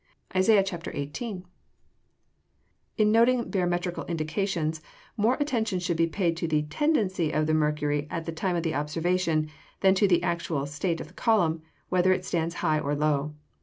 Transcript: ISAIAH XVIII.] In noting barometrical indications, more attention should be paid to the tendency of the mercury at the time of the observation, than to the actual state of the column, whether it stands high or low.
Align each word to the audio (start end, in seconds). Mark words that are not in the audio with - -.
ISAIAH 0.33 0.63
XVIII.] 0.65 1.43
In 2.97 3.11
noting 3.11 3.51
barometrical 3.51 4.03
indications, 4.05 4.81
more 5.15 5.35
attention 5.39 5.77
should 5.77 5.97
be 5.97 6.07
paid 6.07 6.35
to 6.37 6.47
the 6.47 6.63
tendency 6.63 7.31
of 7.31 7.45
the 7.45 7.53
mercury 7.53 8.07
at 8.09 8.25
the 8.25 8.31
time 8.31 8.55
of 8.55 8.63
the 8.63 8.73
observation, 8.73 9.47
than 9.81 9.93
to 9.93 10.07
the 10.07 10.23
actual 10.23 10.65
state 10.65 10.99
of 11.01 11.09
the 11.09 11.13
column, 11.13 11.61
whether 11.89 12.11
it 12.11 12.25
stands 12.25 12.55
high 12.65 12.79
or 12.79 12.95
low. 12.95 13.35